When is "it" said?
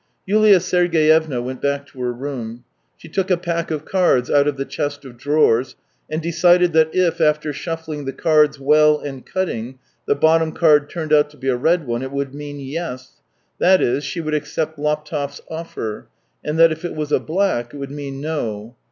12.01-12.11, 16.83-16.95, 17.71-17.77